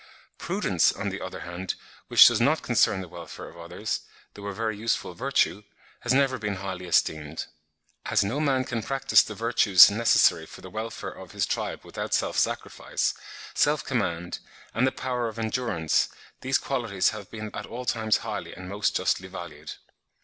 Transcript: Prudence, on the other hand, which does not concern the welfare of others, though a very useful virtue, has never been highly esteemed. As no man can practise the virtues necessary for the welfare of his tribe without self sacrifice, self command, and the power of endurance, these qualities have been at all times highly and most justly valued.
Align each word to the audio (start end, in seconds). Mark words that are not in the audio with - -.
Prudence, 0.39 0.91
on 0.91 1.09
the 1.09 1.21
other 1.21 1.41
hand, 1.41 1.75
which 2.07 2.25
does 2.25 2.41
not 2.41 2.63
concern 2.63 3.01
the 3.01 3.07
welfare 3.07 3.47
of 3.49 3.55
others, 3.55 3.99
though 4.33 4.47
a 4.47 4.51
very 4.51 4.75
useful 4.75 5.13
virtue, 5.13 5.61
has 5.99 6.11
never 6.11 6.39
been 6.39 6.55
highly 6.55 6.87
esteemed. 6.87 7.45
As 8.07 8.23
no 8.23 8.39
man 8.39 8.63
can 8.63 8.81
practise 8.81 9.21
the 9.21 9.35
virtues 9.35 9.91
necessary 9.91 10.47
for 10.47 10.61
the 10.61 10.71
welfare 10.71 11.11
of 11.11 11.33
his 11.33 11.45
tribe 11.45 11.81
without 11.85 12.15
self 12.15 12.35
sacrifice, 12.39 13.13
self 13.53 13.85
command, 13.85 14.39
and 14.73 14.87
the 14.87 14.91
power 14.91 15.27
of 15.27 15.37
endurance, 15.37 16.09
these 16.39 16.57
qualities 16.57 17.09
have 17.09 17.29
been 17.29 17.51
at 17.53 17.67
all 17.67 17.85
times 17.85 18.17
highly 18.25 18.55
and 18.55 18.67
most 18.67 18.95
justly 18.95 19.27
valued. 19.27 19.73